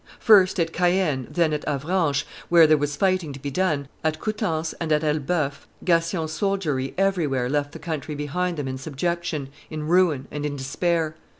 First 0.19 0.59
at 0.59 0.73
Caen, 0.73 1.27
then 1.29 1.53
at 1.53 1.63
Avranches, 1.67 2.23
where 2.49 2.65
there 2.65 2.75
was 2.75 2.95
fighting 2.95 3.33
to 3.33 3.39
be 3.39 3.51
done, 3.51 3.87
at 4.03 4.19
Coutances 4.19 4.73
and 4.81 4.91
at 4.91 5.03
Elbeuf, 5.03 5.67
Gassion's 5.85 6.31
soldiery 6.31 6.95
everywhere 6.97 7.47
left 7.47 7.71
the 7.71 7.77
country 7.77 8.15
behind 8.15 8.57
them 8.57 8.67
in 8.67 8.79
subjection, 8.79 9.49
in 9.69 9.83
ruin, 9.87 10.27
and 10.31 10.43
in 10.43 10.55
despair. 10.55 11.15